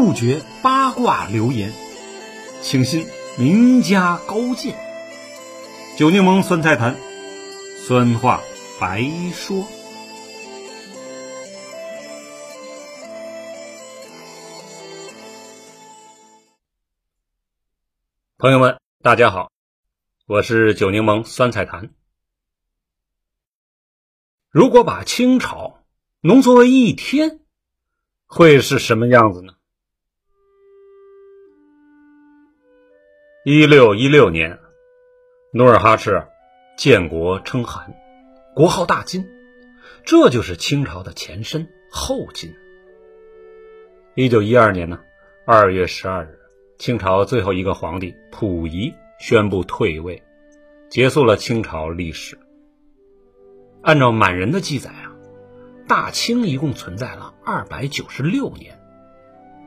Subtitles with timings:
[0.00, 1.72] 不绝八卦流言，
[2.62, 3.04] 请信
[3.36, 4.78] 名家高见。
[5.98, 6.96] 九柠檬酸菜坛，
[7.84, 8.40] 酸话
[8.80, 9.02] 白
[9.34, 9.66] 说。
[18.36, 19.50] 朋友们，大家好，
[20.26, 21.92] 我是九柠檬酸菜坛。
[24.48, 25.82] 如果把清朝
[26.20, 27.40] 浓缩为一天，
[28.26, 29.57] 会是什么样子呢？
[33.50, 34.58] 一六一六年，
[35.52, 36.22] 努尔哈赤
[36.76, 37.94] 建国称汗，
[38.54, 39.26] 国号大金，
[40.04, 42.54] 这就是清朝的前身后金。
[44.14, 45.00] 一九一二年呢，
[45.46, 46.38] 二月十二日，
[46.76, 50.22] 清朝最后一个皇帝溥仪宣布退位，
[50.90, 52.38] 结束了清朝历史。
[53.80, 55.16] 按照满人的记载啊，
[55.86, 58.78] 大清一共存在了二百九十六年，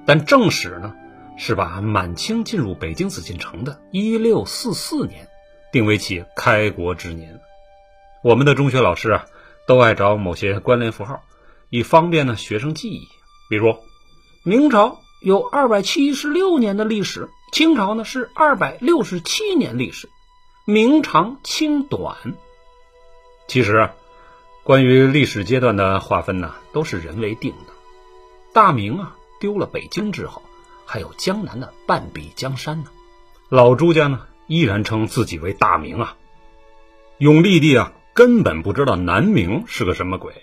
[0.05, 0.95] 但正史呢
[1.41, 5.27] 是把满清进入北京紫禁城的一六四四年
[5.73, 7.41] 定为其开国之年。
[8.23, 9.25] 我们的中学老师啊
[9.65, 11.23] 都爱找某些关联符号，
[11.71, 13.07] 以方便呢学生记忆。
[13.49, 13.75] 比如，
[14.43, 20.07] 明朝有二百七十六年的历史，清朝呢是二百六十七年历史，
[20.65, 22.15] 明长清短。
[23.47, 23.93] 其实啊。
[24.63, 27.73] 关于历史阶段的划分呢，都是人为定的。
[28.53, 30.43] 大明啊，丢了北京之后，
[30.91, 32.89] 还有江南的半壁江山呢。
[33.47, 36.17] 老朱家呢，依然称自己为大明啊。
[37.17, 40.33] 永历帝啊，根本不知道南明是个什么鬼。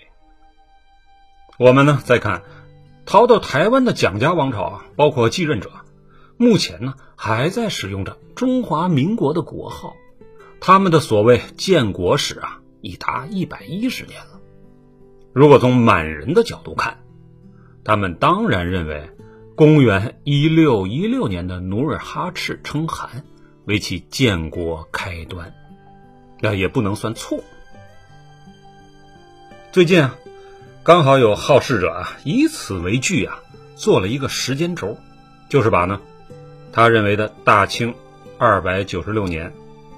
[1.59, 2.41] 我们呢，再看
[3.05, 5.69] 逃到台湾的蒋家王朝啊，包括继任者，
[6.37, 9.93] 目前呢，还在使用着中华民国的国号。
[10.59, 12.55] 他们的所谓建国史啊。
[12.81, 14.39] 已达一百一十年了。
[15.33, 16.99] 如果从满人的角度看，
[17.83, 19.09] 他们当然认为
[19.59, 23.25] 公元一六一六年的努尔哈赤称汗
[23.65, 25.53] 为其建国开端，
[26.39, 27.43] 那也不能算错。
[29.73, 30.15] 最近啊，
[30.81, 33.39] 刚好有好事者啊以此为据啊
[33.75, 34.97] 做了一个时间轴，
[35.49, 35.99] 就是把呢
[36.71, 37.93] 他认为的大清
[38.37, 39.51] 二百九十六年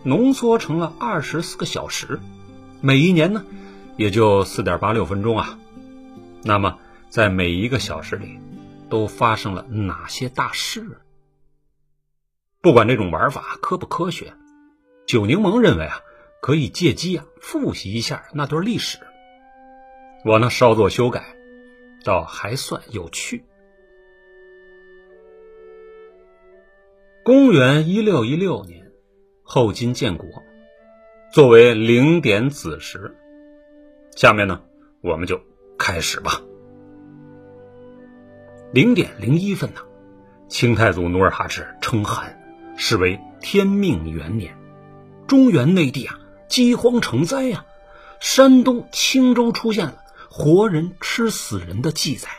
[0.04, 2.20] 浓缩成了二十四个小时。
[2.82, 3.46] 每一年呢，
[3.96, 5.60] 也就四点八六分钟啊。
[6.42, 8.40] 那么，在每一个小时里，
[8.92, 11.00] 都发生了哪些大事？
[12.62, 14.34] 不管这种玩法科不科学，
[15.08, 16.02] 九柠檬认为啊，
[16.42, 19.00] 可以借机啊复习一下那段历史。
[20.26, 21.36] 我呢稍作修改，
[22.04, 23.46] 倒还算有趣。
[27.24, 28.92] 公元一六一六年，
[29.42, 30.28] 后金建国。
[31.32, 33.16] 作为零点子时，
[34.18, 34.62] 下面呢，
[35.02, 35.42] 我们就
[35.78, 36.42] 开始吧。
[38.74, 39.82] 零点零一分呐，
[40.48, 42.42] 清太祖努尔哈赤称汗，
[42.78, 44.58] 是为天命元年。
[45.28, 46.18] 中原内地啊，
[46.48, 47.66] 饥荒成灾呀。
[48.22, 49.98] 山东青州出现了
[50.30, 52.30] 活人吃死人的记载。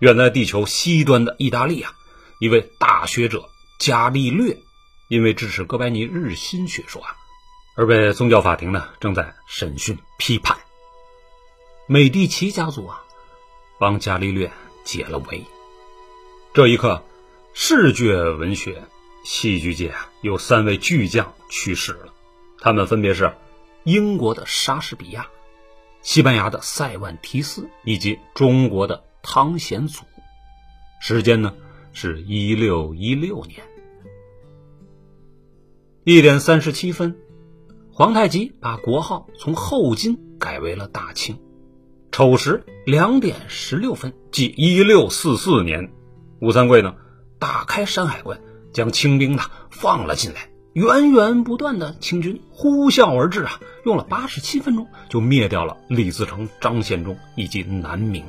[0.00, 1.92] 远在地球西端的意大利啊，
[2.40, 4.56] 一位大学者伽利略，
[5.08, 7.14] 因为支持哥白尼日心学说啊。
[7.76, 10.58] 而被宗教法庭呢正在审讯批判。
[11.86, 13.04] 美第奇家族啊，
[13.78, 14.50] 帮伽利略
[14.86, 15.44] 解了围。
[16.54, 17.02] 这一刻，
[17.52, 18.84] 视觉文学、
[19.24, 22.14] 戏剧界啊有三位巨匠去世了，
[22.60, 23.34] 他们分别是
[23.84, 25.26] 英国的莎士比亚、
[26.00, 30.04] 西班牙的塞万提斯以及中国的汤显祖。
[31.02, 31.54] 时间呢
[31.92, 33.60] 是一六一六年
[36.04, 37.18] 一点三十七分。
[37.92, 41.38] 皇太极把国号从后金改为了大清。
[42.16, 45.92] 丑时两点十六分，即一六四四年，
[46.40, 46.94] 吴三桂呢
[47.38, 48.40] 打开山海关，
[48.72, 50.48] 将清兵呢放了进来。
[50.72, 58.24] 源源不断的清军呼啸而至啊，用了八十七分钟就灭掉了李自成、张献忠以及南明。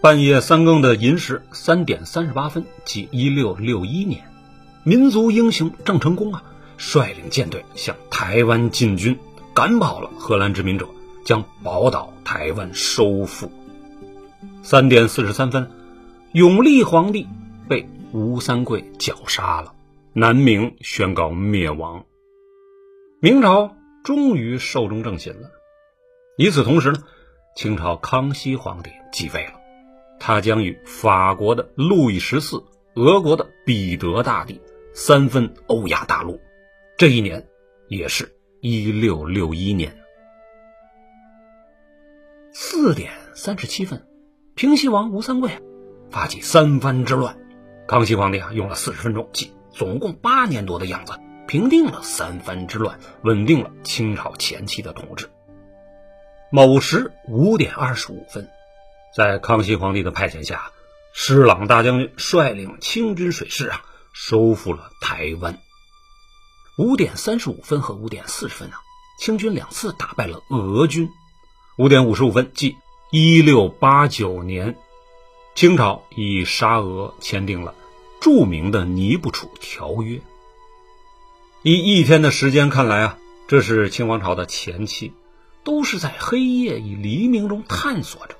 [0.00, 4.24] 半夜三更的寅时三点三十八分，即一六六一年，
[4.82, 6.42] 民族英雄郑成功啊。
[6.76, 9.16] 率领舰队向台湾进军，
[9.54, 10.88] 赶跑了荷兰殖民者，
[11.28, 13.52] 将宝岛台湾收复。
[14.62, 15.70] 三点四十三分，
[16.32, 17.28] 永历皇帝
[17.68, 19.74] 被吴三桂绞杀了，
[20.14, 22.06] 南明宣告灭亡。
[23.20, 25.50] 明朝终于寿终正寝了。
[26.38, 27.02] 与此同时呢，
[27.54, 29.52] 清朝康熙皇帝继位了，
[30.18, 32.64] 他将与法国的路易十四、
[32.94, 34.58] 俄国的彼得大帝
[34.94, 36.40] 三分欧亚大陆。
[36.96, 37.46] 这一年，
[37.88, 39.94] 也是一六六一年，
[42.60, 44.04] 四点三十七分，
[44.56, 45.62] 平西王吴三桂
[46.10, 47.38] 发起三藩之乱。
[47.86, 51.12] 康熙皇帝啊，用了四十分钟，即总共八年多的样子，
[51.46, 55.30] 平定了三藩之乱，稳定了清朝前期的统治。
[56.50, 58.48] 某时五点二十五分，
[59.14, 60.72] 在康熙皇帝的派遣下，
[61.14, 65.60] 施琅大将军率领清军水师啊，收复了台湾。
[66.76, 68.80] 五点三十五分和五点四十分啊，
[69.20, 71.08] 清军两次打败了俄军。
[71.78, 72.76] 五点五十五分，即
[73.12, 74.74] 一六八九年。
[75.54, 77.72] 清朝与沙俄签订了
[78.20, 80.16] 著名的《尼布楚条约》。
[81.62, 85.12] 以一天的时间看来啊，这是清王朝的前期，
[85.62, 88.34] 都是在黑夜与黎明中探索着，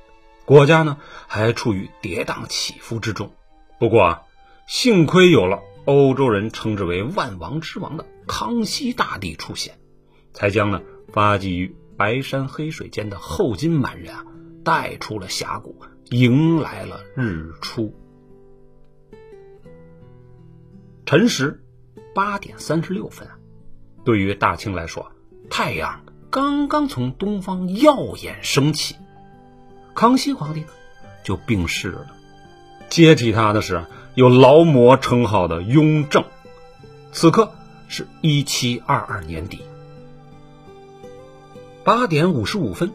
[0.45, 0.99] 国家呢
[1.29, 3.33] 还处于跌宕起伏之中。
[3.79, 4.23] 不过啊，
[4.67, 9.79] 幸亏有了欧洲人称之为“万王之王”的康熙大帝出现，
[10.33, 10.83] 才将呢
[11.13, 14.25] 发迹于白山黑水间的后金满人啊
[14.65, 15.83] 带出了峡谷。
[16.11, 17.95] 迎来了日出。
[21.05, 21.63] 辰时
[22.15, 23.29] 八点三十六分，
[24.05, 25.13] 对于大清来说，
[25.51, 26.01] 太阳
[26.31, 28.97] 刚刚从东方耀眼升起。
[29.95, 30.69] 康熙皇帝呢，
[31.23, 32.07] 就病逝了。
[32.89, 33.85] 接替他的是
[34.15, 36.25] 有劳模称号的雍正。
[37.13, 37.53] 此刻
[37.87, 39.61] 是一七二二年底，
[41.89, 42.93] 八点五十五分，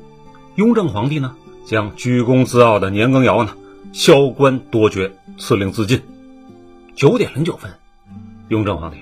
[0.54, 1.36] 雍正皇帝呢？
[1.66, 3.58] 将居功自傲的年羹尧呢
[3.92, 6.00] 削官夺爵，赐令自尽。
[6.94, 7.74] 九点零九分，
[8.50, 8.98] 雍正皇帝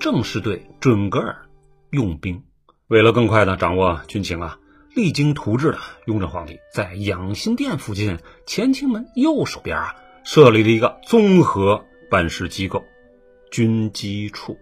[0.00, 1.46] 正式对准格尔
[1.90, 2.42] 用兵。
[2.88, 4.58] 为了更快的掌握军情啊，
[4.96, 9.94] 励精图治的雍正皇帝在养心殿附近乾清门右手边啊
[10.24, 12.82] 设立了一个综合办事机构——
[13.52, 14.58] 军机处。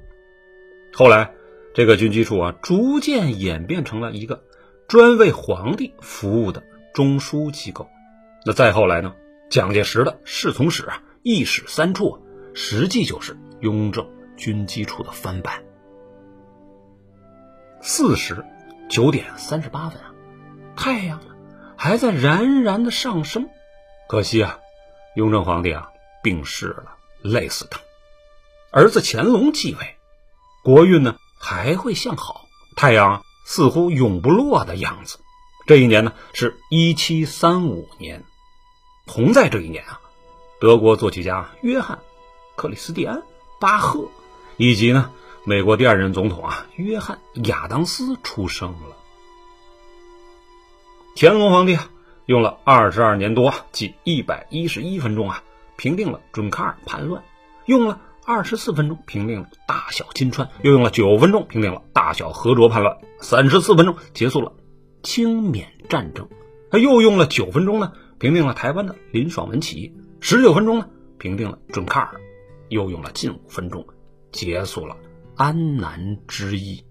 [0.93, 1.33] 后来，
[1.73, 4.43] 这个军机处啊逐渐演变成了一个
[4.89, 6.63] 专为皇帝服务的。
[6.95, 7.91] 中枢机构，
[8.47, 9.15] 那再后来呢？
[9.51, 12.21] 蒋介石的侍从室啊，一室三处啊，
[12.55, 15.63] 实际就是雍正军机处的翻版。
[17.83, 18.47] 四时
[18.89, 20.15] 九点三十八分啊，
[20.75, 21.35] 太阳呢
[21.77, 23.51] 还在冉冉的上升，
[24.09, 24.59] 可惜啊，
[25.17, 25.91] 雍正皇帝啊
[26.23, 27.79] 病逝了，累死他。
[28.71, 29.97] 儿子乾隆继位，
[30.65, 35.21] 国运呢还会向好，太阳似乎永不落的样子。
[35.67, 38.25] 这一年呢，是一七三五年。
[39.07, 40.01] 同在这一年啊，
[40.61, 41.99] 德国作曲家约翰·
[42.57, 43.19] 克里斯蒂安·
[43.61, 44.09] 巴赫
[44.57, 45.13] 以及呢，
[45.45, 48.97] 美国第二任总统啊，约翰·亚当斯出生了。
[51.15, 51.89] 乾隆皇帝啊，
[52.25, 55.45] 用了二十二年多，即一百一十一分钟啊，
[55.77, 57.23] 平定了准噶尔叛乱；
[57.65, 64.53] 用了二十四分钟平定了大小金川；又用了九分钟平定了大小和卓叛乱；三十四分钟结束了。
[65.05, 66.29] 清缅战争，
[66.73, 70.89] 他又用了九分钟呢，平定了台湾的林爽文起义；十九分钟呢，
[71.19, 72.19] 平定了准噶尔；
[72.69, 73.87] 又用了近五分钟，
[74.33, 74.97] 结束了
[75.37, 76.83] 安南之役。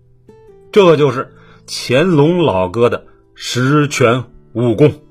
[0.71, 1.35] 这就是
[1.67, 4.23] 乾隆老哥的十全
[4.53, 5.01] 武功。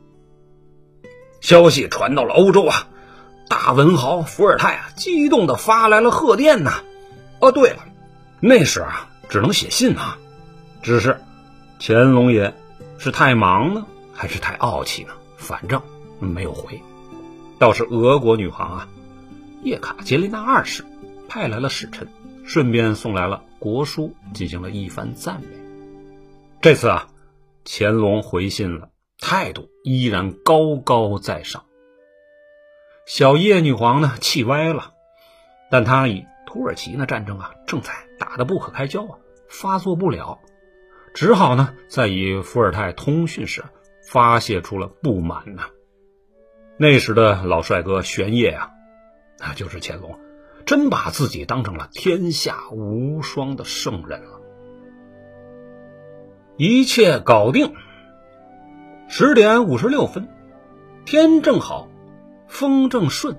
[1.43, 2.88] 消息传到了欧洲啊，
[3.55, 6.83] 大文豪伏尔泰啊，激动的发来了贺电呐。
[7.39, 7.85] 哦，对了，
[8.41, 10.19] 那时啊，只能写信啊，
[10.83, 11.21] 只是
[11.79, 12.53] 乾隆爷。
[12.99, 15.12] 是太忙呢，还是太傲气呢？
[15.37, 15.81] 反正
[16.19, 16.83] 没有回。
[17.61, 18.89] 倒是俄国女皇啊，
[19.63, 20.84] 叶卡捷琳娜二世
[21.29, 22.08] 派来了使臣，
[22.44, 25.46] 顺便送来了国书，进行了一番赞美。
[26.61, 27.06] 这次啊，
[27.65, 28.89] 乾隆回信了，
[29.20, 31.63] 态度依然高高在上。
[33.06, 34.94] 小叶女皇呢，气歪了，
[35.70, 39.19] 但她以土耳其那战争啊，正在打得不可开交啊，
[39.49, 40.41] 发作不了。
[41.13, 43.63] 只好呢，在与伏尔泰通讯时
[44.11, 45.65] 发泄出了不满呢。
[46.79, 48.70] 那时的老帅哥玄烨啊，
[49.39, 50.19] 啊就是乾隆，
[50.65, 54.41] 真把自己当成了天下无双的圣人了。
[56.56, 57.75] 一切搞定，
[59.08, 60.29] 十点五十六分，
[61.05, 61.89] 天正好，
[62.55, 63.37] 风正顺。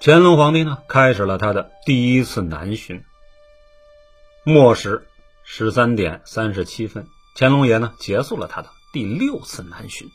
[0.00, 3.02] 乾隆皇帝呢，开始了他的第一次南巡。
[4.44, 5.06] 末时。
[5.44, 10.08] 十三点三十七分，乾隆爷呢结束了他的第六次南巡，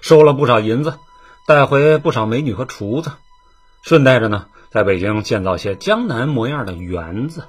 [0.00, 0.96] 收了不少银子，
[1.48, 3.10] 带回不少美女和厨子，
[3.82, 7.48] 顺带着呢在北京建造些江南模样的园子。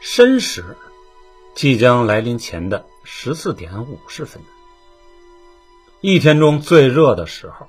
[0.00, 0.76] 申时，
[1.54, 4.42] 即将来临前的十四点五十分，
[6.02, 7.66] 一天中最热的时候，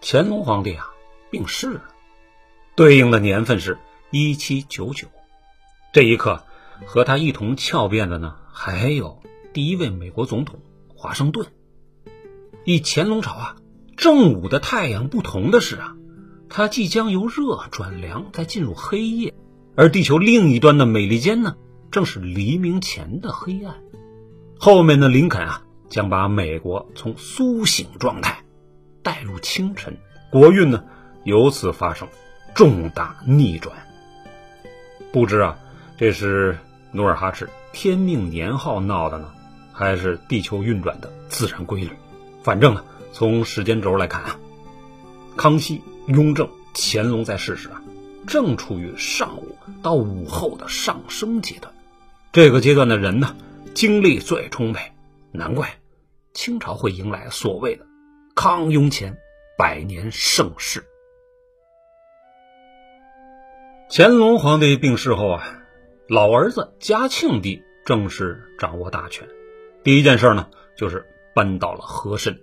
[0.00, 0.88] 乾隆皇帝啊
[1.32, 1.82] 病逝了，
[2.76, 3.76] 对应的年份是
[4.12, 5.08] 一七九九。
[5.92, 6.44] 这一刻，
[6.86, 9.20] 和他一同翘辫的呢，还有
[9.52, 10.60] 第一位美国总统
[10.94, 11.48] 华盛顿。
[12.64, 13.56] 以乾隆朝啊，
[13.96, 15.96] 正午的太阳不同的是啊，
[16.48, 19.32] 它即将由热转凉，再进入黑夜；
[19.74, 21.56] 而地球另一端的美利坚呢，
[21.90, 23.82] 正是黎明前的黑暗。
[24.56, 28.42] 后面的林肯啊，将把美国从苏醒状态
[29.02, 29.98] 带入清晨，
[30.30, 30.82] 国运呢
[31.22, 32.08] 由此发生
[32.54, 33.76] 重大逆转。
[35.12, 35.58] 不知啊，
[35.98, 36.56] 这是
[36.92, 39.34] 努尔哈赤天命年号闹的呢，
[39.70, 41.90] 还是地球运转的自然规律？
[42.42, 42.82] 反正呢，
[43.12, 44.38] 从时间轴来看啊，
[45.36, 47.82] 康熙、雍正、乾隆在世时啊，
[48.26, 51.70] 正处于上午到午后的上升阶段，
[52.32, 53.36] 这个阶段的人呢。
[53.74, 54.92] 精力最充沛，
[55.30, 55.78] 难怪
[56.34, 57.86] 清朝会迎来所谓的
[58.34, 59.16] 康雍乾
[59.58, 60.84] 百年盛世。
[63.90, 65.62] 乾隆皇帝病逝后啊，
[66.08, 69.28] 老儿子嘉庆帝正式掌握大权。
[69.84, 72.40] 第一件事呢，就是搬到了和珅。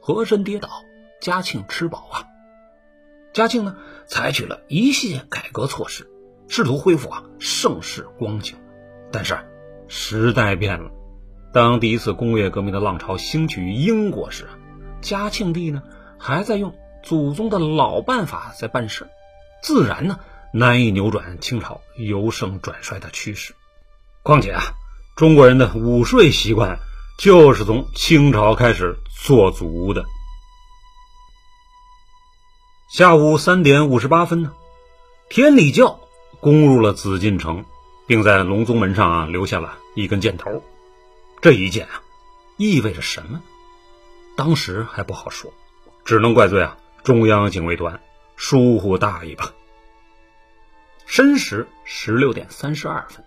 [0.00, 0.68] 和珅跌倒，
[1.20, 2.24] 嘉庆吃饱啊。
[3.32, 6.10] 嘉庆呢，采取了一系列改革措施，
[6.48, 8.56] 试图恢复啊盛世光景，
[9.12, 9.38] 但是。
[9.86, 10.90] 时代变了，
[11.54, 14.48] 当第一次工业革命的浪潮兴起于英国时，
[15.00, 15.84] 嘉庆帝呢
[16.18, 19.08] 还在用祖宗的老办法在办事，
[19.62, 20.18] 自然呢
[20.52, 23.54] 难以扭转清朝由盛转衰的趋势。
[24.24, 24.64] 况且啊，
[25.14, 26.80] 中国人的午睡习惯
[27.20, 30.04] 就是从清朝开始做足的。
[32.90, 34.52] 下午三点五十八分呢，
[35.28, 36.00] 天理教
[36.40, 37.64] 攻入了紫禁城。
[38.06, 40.62] 并在隆宗门上啊留下了一根箭头，
[41.44, 42.02] 这一剑啊，
[42.56, 43.42] 意味着什么？
[44.34, 45.52] 当时还不好说，
[46.02, 48.00] 只能怪罪啊中央警卫团
[48.34, 49.52] 疏忽大意吧。
[51.04, 53.22] 申时十六点三十二分，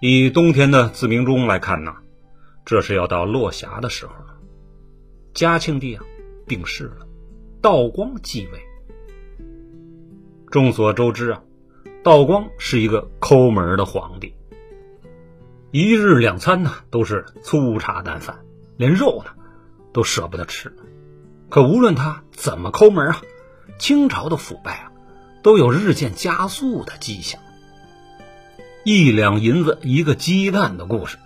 [0.00, 1.94] 以冬天的自鸣钟来看呢，
[2.64, 4.34] 这是要到落霞的时候了。
[5.32, 6.02] 嘉庆帝啊
[6.44, 7.06] 病逝了，
[7.62, 8.60] 道光继位。
[10.50, 11.40] 众所周知啊。
[12.02, 14.34] 道光是一个抠门的皇帝，
[15.70, 18.38] 一日两餐呢都是粗茶淡饭，
[18.76, 19.32] 连肉呢
[19.92, 20.74] 都舍不得吃。
[21.50, 23.20] 可无论他怎么抠门啊，
[23.78, 24.92] 清朝的腐败啊
[25.42, 27.40] 都有日渐加速的迹象。
[28.84, 31.18] 一两银子一个鸡蛋的故事，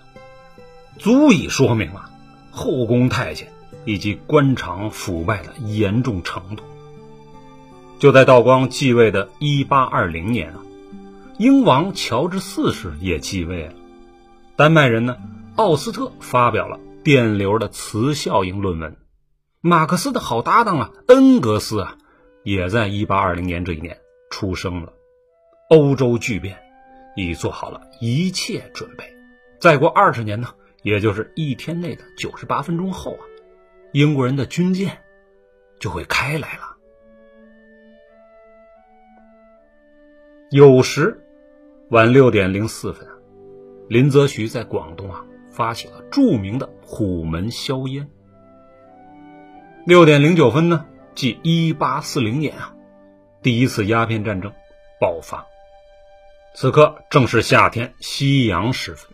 [0.98, 2.10] 足以说明啊
[2.50, 3.52] 后宫太监
[3.84, 6.64] 以及官场腐败的严重程度。
[8.00, 10.62] 就在道光继位的一八二零年啊。
[11.38, 13.72] 英王乔治四世也继位了，
[14.62, 15.16] 丹麦人呢，
[15.56, 18.96] 奥斯特发表了电流的磁效应论文，
[19.60, 21.98] 马克思的好搭档啊，恩格斯啊，
[22.44, 23.98] 也在一八二零年这一年
[24.30, 24.92] 出生了。
[25.68, 26.56] 欧洲巨变
[27.16, 29.12] 已做好了一切准备，
[29.60, 30.50] 再过二十年呢，
[30.84, 33.24] 也就是一天内的九十八分钟后啊，
[33.92, 34.96] 英国人的军舰
[35.80, 36.76] 就会开来了。
[40.52, 41.18] 有时。
[41.90, 43.06] 晚六点零四分，
[43.92, 48.08] 林则徐在广东啊发起了著名的虎门销烟。
[49.84, 52.74] 六点零九分呢，即一八四零年啊，
[53.42, 54.50] 第一次鸦片战争
[54.98, 55.46] 爆发。
[56.54, 59.10] 此刻正是夏天夕阳时分，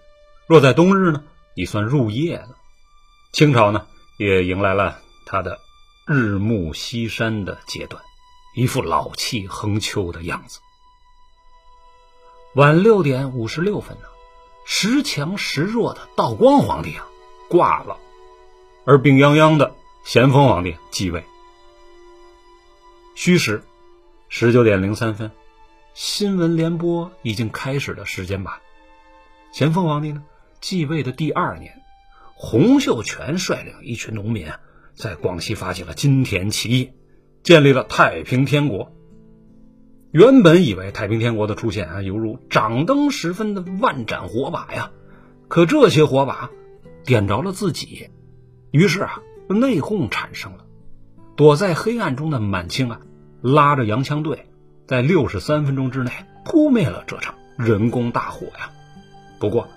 [0.46, 1.24] 若在冬日呢，
[1.56, 2.50] 已算入夜了。
[3.32, 3.84] 清朝呢，
[4.16, 5.58] 也迎来了他的
[6.06, 8.00] 日暮西山的阶段，
[8.54, 10.60] 一副老气横秋的样子。
[12.54, 14.04] 晚六点五十六分呢，
[14.70, 17.08] 时强时弱的道光皇帝啊
[17.48, 17.96] 挂了，
[18.84, 21.24] 而病殃殃的咸丰皇帝继位。
[23.14, 23.64] 戌时，
[24.28, 25.30] 十九点零三分，
[25.94, 28.60] 新闻联播已经开始的时间吧。
[29.52, 30.22] 咸丰皇帝呢
[30.60, 31.80] 继位的第二年，
[32.34, 34.48] 洪秀全率领一群农民
[34.94, 36.92] 在广西发起了金田起义，
[37.42, 38.92] 建立了太平天国。
[40.10, 44.90] 原本以为太平天国的出现啊，犹如掌灯时分的万盏火把呀，
[45.48, 46.50] 可这些火把
[47.04, 48.08] 点着了自己，
[48.70, 50.64] 于是啊，内讧产生了。
[51.36, 53.00] 躲在黑暗中的满清啊，
[53.42, 54.46] 拉着洋枪队，
[54.86, 56.10] 在六十三分钟之内
[56.42, 58.70] 扑灭了这场人工大火呀。
[59.38, 59.68] 不过，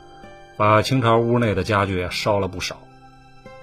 [0.56, 2.80] 把清朝屋内的家具烧了不少。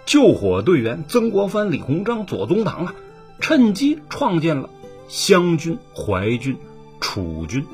[0.05, 2.95] 救火队员曾国藩、李鸿章、左宗棠啊，
[3.41, 4.69] 趁机创建了。
[5.09, 6.57] 湘军、淮军、
[7.01, 7.67] 楚军，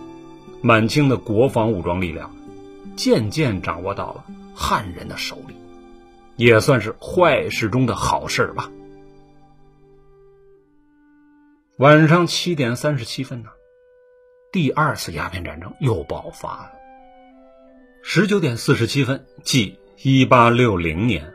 [0.63, 2.35] 满清的国防武装力量
[2.97, 4.25] 渐渐掌握到了
[4.55, 5.55] 汉人的手里，
[6.37, 8.71] 也算是坏事中的好事吧。
[11.77, 13.49] 晚上七点三十七分呢，
[14.53, 16.71] 第二次鸦片战争又爆发了。
[18.05, 21.35] 十九点四十七分，即一八六零年，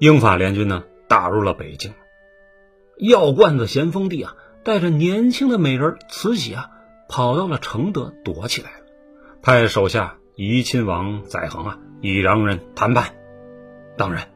[0.00, 1.94] 英法联军呢打入了北京。
[2.98, 6.70] 药罐子咸丰帝啊，带着年轻的美人慈禧啊，
[7.08, 8.86] 跑到了承德躲起来了，
[9.42, 13.14] 派手下怡亲王载衡啊，以洋人谈判。
[13.98, 14.28] 当然，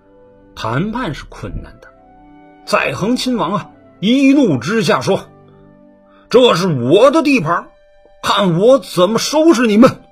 [0.55, 1.89] 谈判是困难的。
[2.67, 3.71] 载衡亲王啊，
[4.01, 5.31] 一怒之下说
[6.29, 7.71] ：“这是我的地盘，
[8.23, 10.03] 看我怎么收拾你们！”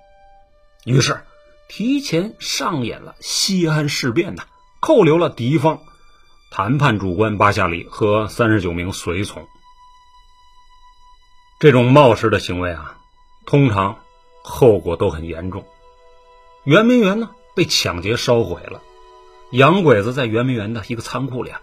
[0.86, 1.20] 于是，
[1.68, 4.44] 提前上演了西安事变呐，
[4.80, 5.80] 扣留了敌方。
[6.50, 9.44] 谈判主官巴夏里和三十九名随从，
[11.58, 12.98] 这种冒失的行为啊，
[13.46, 14.00] 通常
[14.42, 15.64] 后果都很严重。
[16.64, 18.82] 圆明园呢被抢劫烧毁了，
[19.50, 21.60] 洋鬼子在圆明园的一个仓库里啊，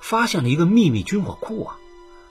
[0.00, 1.76] 发现了一个秘密军火库啊，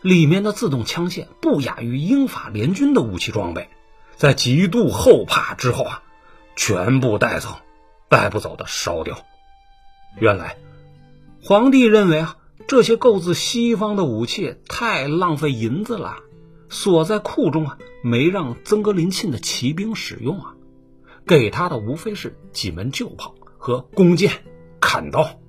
[0.02, 3.70] 里面的自动枪械不亚于英法联军的武器装备，
[4.16, 6.02] 在极度后怕之后啊，
[6.56, 7.60] 全部带走，
[8.10, 9.20] 带不走的烧掉。
[10.20, 10.58] 原来。
[11.44, 16.18] 皇帝认为啊，这些购自西方的武器太浪费银子了，
[16.70, 20.56] 锁在库中啊，没让曾格林沁的骑兵使用啊，
[21.26, 24.32] 给他的无非是几门旧炮和弓箭、
[24.80, 25.40] 砍刀，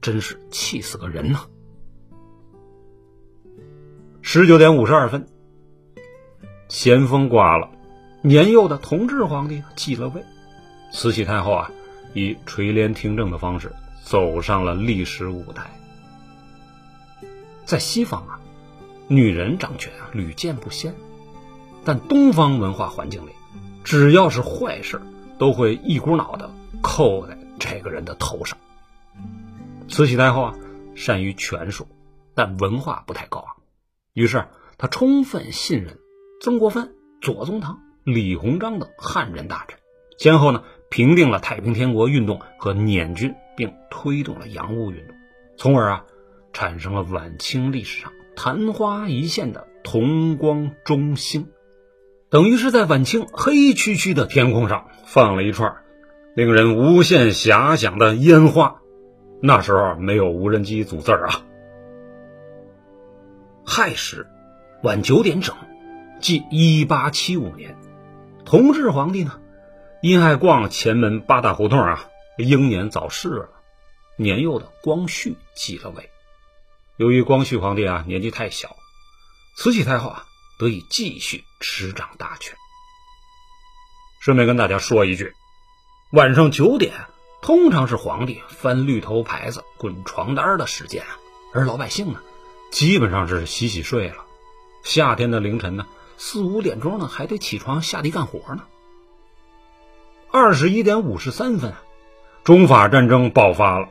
[0.00, 1.46] 真是气死个人呐！
[4.22, 5.26] 十九点五十二分，
[6.68, 7.70] 咸丰挂了，
[8.22, 10.24] 年幼的同治皇帝继了位，
[10.92, 11.70] 慈禧太后啊，
[12.14, 13.72] 以垂帘听政的方式。
[14.04, 15.70] 走上了历史舞台。
[17.66, 18.40] 在西方啊，
[19.08, 20.94] 女人掌权啊屡见不鲜，
[21.84, 23.30] 但东方文化环境里，
[23.82, 25.00] 只要是坏事，
[25.38, 26.50] 都会一股脑的
[26.82, 28.56] 扣在这个人的头上。
[29.88, 30.54] 慈禧太后啊，
[30.94, 31.88] 善于权术，
[32.34, 33.56] 但文化不太高啊，
[34.12, 34.46] 于是
[34.76, 35.98] 她充分信任
[36.40, 39.78] 曾国藩、左宗棠、李鸿章等汉人大臣，
[40.18, 43.34] 先后呢平定了太平天国运动和捻军。
[43.58, 45.16] 并推动了洋务运动，
[45.56, 46.04] 从而啊，
[46.52, 51.48] 产生了晚清历史上昙花一现的同光中兴，
[52.30, 55.78] 等于是在晚清黑黢黢的天空上放了一串
[56.36, 58.76] 令人无限遐想的烟花。
[59.42, 61.42] 那时候没有无人机组字儿啊。
[63.66, 64.28] 亥时，
[64.84, 65.56] 晚九点整，
[66.20, 67.76] 即一八七五年，
[68.44, 69.40] 同治皇帝呢，
[70.00, 72.08] 因爱逛前门八大胡同啊。
[72.36, 73.48] 英年早逝了，
[74.16, 76.08] 年幼的光绪继了位。
[76.98, 78.74] 由于光绪皇帝啊年纪太小，
[79.56, 80.24] 慈禧太后啊
[80.58, 82.56] 得以继续执掌大权。
[84.20, 85.32] 顺便跟大家说一句，
[86.10, 87.06] 晚上九点
[87.40, 91.16] 通常是皇帝翻绿头牌子、滚床单的时间啊，
[91.54, 92.20] 而老百姓呢，
[92.72, 94.24] 基本上是洗洗睡了。
[94.82, 98.64] 夏天的凌晨呢，四五点钟呢还得起床下地干活呢。
[100.32, 101.74] 二十一点五十三分。
[102.42, 103.88] 中法战争爆发了，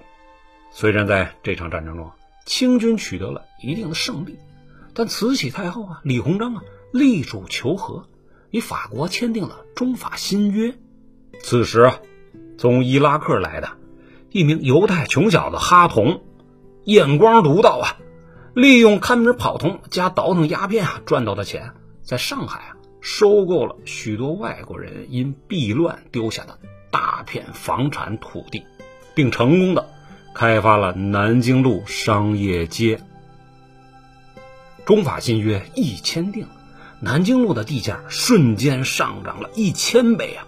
[0.72, 2.12] 虽然在这场战争中，
[2.48, 4.40] 清军取得了一定的胜利，
[4.94, 8.08] 但慈禧太后啊、李鸿章啊力主求和，
[8.50, 10.74] 与法国签订了中法新约。
[11.42, 12.00] 此时啊，
[12.58, 13.72] 从伊拉克来的
[14.32, 16.22] 一名犹太穷小子哈同，
[16.86, 17.98] 眼光独到啊，
[18.54, 26.58] 利用看门跑通加倒腾鸦片啊赚到的钱，在上海啊收购了许多外国人因避乱丢下的。
[26.90, 28.64] 大片房产土地，
[29.14, 29.90] 并成功的
[30.38, 33.02] 开发了南京路商业街。
[34.86, 36.46] 中法新约一签订，
[37.00, 40.46] 南京路的地价瞬间上涨了一千倍啊！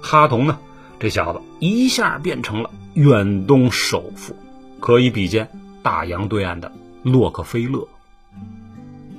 [0.00, 0.60] 哈同呢，
[1.00, 4.36] 这小子一下变成了远东首富，
[4.78, 5.50] 可以比肩
[5.82, 6.70] 大洋对岸的
[7.02, 7.88] 洛克菲勒。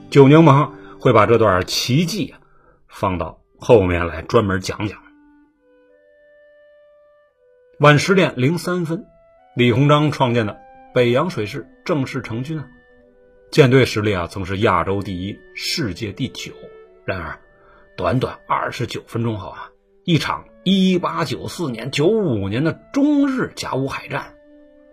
[0.09, 2.33] 九柠檬会把这段奇迹
[2.87, 4.97] 放到后面来专门讲讲。
[7.81, 9.05] 晚十点零三分，
[9.55, 10.59] 李鸿章创建的
[10.93, 12.67] 北洋水师正式成军啊！
[13.51, 16.51] 舰队实力啊，曾是亚洲第一，世界第九。
[17.05, 17.39] 然而，
[17.95, 19.69] 短短二十九分钟后啊，
[20.03, 24.35] 一场一八九四年、九五年的中日甲午海战，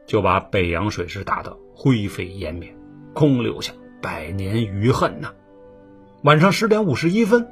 [0.07, 2.73] 就把北洋水师打得灰飞烟灭，
[3.15, 5.33] 空留下百年余恨呐！
[6.23, 7.49] 晚上十点五十一分，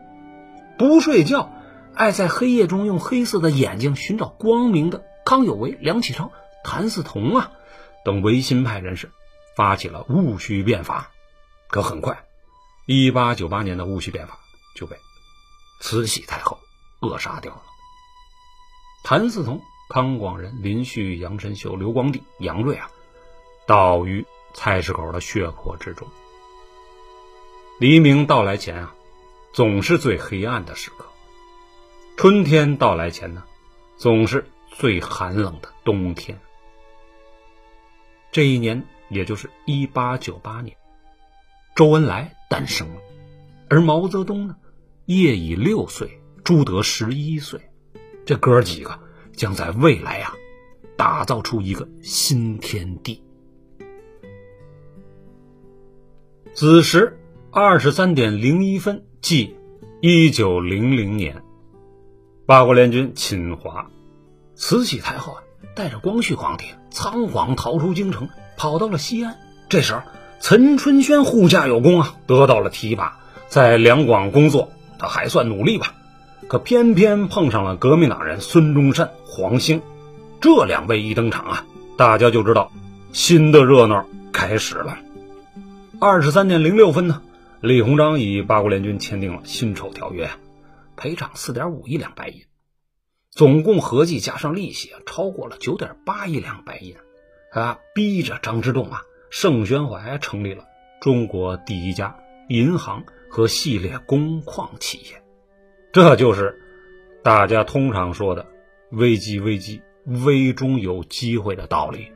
[0.79, 1.51] 不睡觉，
[1.93, 5.03] 爱在黑夜中用黑色的眼睛寻找光明的。
[5.23, 7.53] 康有为、梁启超、谭嗣同啊
[8.05, 9.11] 等维新派人士
[9.57, 11.11] 发起了戊戌变法，
[11.69, 12.25] 可很快，
[12.87, 14.39] 一八九八年的戊戌变法
[14.75, 14.97] 就被
[15.81, 16.59] 慈禧太后
[17.01, 17.63] 扼杀掉了。
[19.05, 22.91] 谭嗣同、康广仁、林旭、杨神秀、刘光第、杨锐啊，
[23.67, 26.07] 倒于菜市口的血泊之中。
[27.79, 28.95] 黎明到来前啊，
[29.53, 31.05] 总是最黑暗的时刻；
[32.17, 33.45] 春天到来前呢，
[33.97, 34.51] 总是。
[34.73, 36.41] 最寒冷的冬天。
[38.33, 40.77] 这一年也就是一八九八年，
[41.75, 43.01] 周恩来诞生了，
[43.69, 44.57] 而毛泽东呢，
[45.07, 47.61] 业已六岁，朱德十一岁，
[48.25, 49.01] 这哥几个
[49.33, 50.35] 将在未来啊，
[50.97, 53.21] 打造出一个新天地。
[56.55, 57.19] 子时
[57.51, 59.57] 二十三点零一分，即
[60.01, 61.43] 一九零零年，
[62.47, 63.91] 八国联军侵华，
[64.55, 65.43] 慈禧太后啊
[65.75, 69.39] 带着光绪皇帝仓皇逃出京城，跑到了西安。
[69.69, 70.03] 这时候，
[70.41, 73.19] 岑春轩护驾有功啊，得到了提拔，
[73.49, 75.95] 在两广工作，他还算努力吧。
[76.49, 79.83] 可偏偏碰上了革命党人孙中山、黄兴，
[80.41, 82.73] 这两位一登场啊，大家就知道
[83.13, 84.99] 新的热闹开始了。
[86.01, 87.23] 二十三点零六分呢，
[87.61, 90.31] 李鸿章与八国联军签订了辛丑条约，
[90.97, 92.43] 赔偿四点五亿两白银，
[93.31, 96.97] 总共合计加上利息超过了九点八亿两白银，
[97.53, 100.65] 啊，逼着张之洞啊、盛宣怀成立了
[101.01, 105.23] 中国第一家银行和系列工矿企业，
[105.93, 106.61] 这就是
[107.23, 108.47] 大家通常说的
[108.91, 112.11] “危机危机，危中有机会”的道理。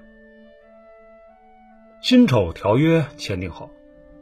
[2.03, 3.71] 辛丑条约签订后，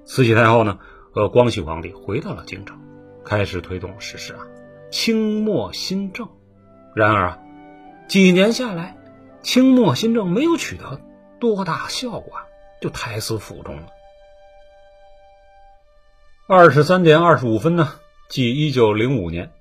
[0.04, 0.78] 慈禧太后呢
[1.10, 2.78] 和光绪皇帝回到了京城，
[3.24, 4.46] 开始推动实施啊
[4.90, 6.28] 清末新政。
[6.94, 7.38] 然而啊，
[8.08, 8.96] 几年下来，
[9.42, 11.00] 清末新政没有取得
[11.40, 12.40] 多大效果，
[12.80, 13.86] 就胎死腹中了。
[16.46, 17.94] 二十三点二十五分呢，
[18.28, 19.52] 即一九零五年，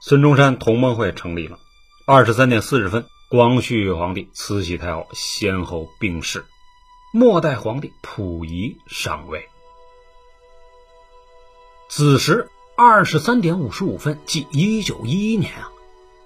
[0.00, 1.58] 孙中山同盟会成立了。
[2.06, 6.46] 二十三点四十分，光绪皇帝、慈禧太后先后病逝。
[7.12, 9.46] 末代皇帝溥仪上位。
[11.90, 15.70] 子时二十三点五十五分，即一九一一年啊，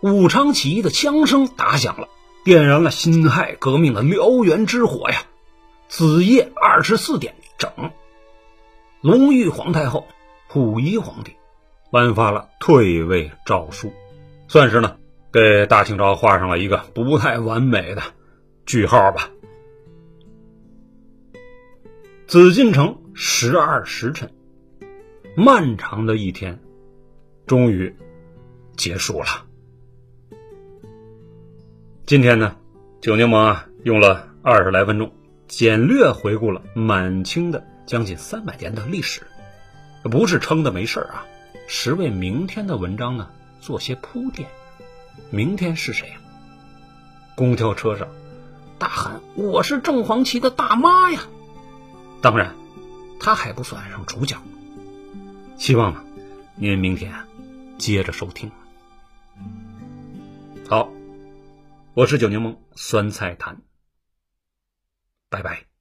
[0.03, 2.09] 武昌起义的枪声打响了，
[2.45, 5.23] 点燃了辛亥革命的燎原之火呀！
[5.87, 7.71] 子夜二十四点整，
[9.01, 10.09] 隆裕皇太后、
[10.49, 11.37] 溥仪皇帝
[11.93, 13.93] 颁发了退位诏书，
[14.49, 14.97] 算是呢
[15.33, 18.03] 给大清朝画上了一个不太完美的
[18.67, 19.31] 句号吧。
[22.27, 24.33] 紫禁城十二时辰，
[25.37, 26.59] 漫长的一天，
[27.47, 27.95] 终于
[28.77, 29.47] 结束了。
[32.13, 32.57] 今天呢，
[33.01, 35.15] 九柠檬啊，用了二十来分钟，
[35.49, 39.23] 简略回顾了满清的将近三百年的历史，
[40.03, 41.25] 不是撑的没事啊，
[41.67, 43.31] 是为明天的文章呢
[43.63, 44.47] 做些铺垫。
[45.31, 46.17] 明天是谁呀？
[47.35, 48.07] 公交车上
[48.79, 51.21] 大喊：“我是正黄旗的大妈呀！”
[52.21, 52.55] 当然，
[53.21, 54.37] 他还不算上主角。
[55.57, 56.05] 希望呢，
[56.57, 57.11] 您明天
[57.79, 58.51] 接着收听。
[60.69, 60.91] 好，
[61.95, 63.61] 我是九柠檬酸菜坛，
[65.29, 65.72] 拜拜。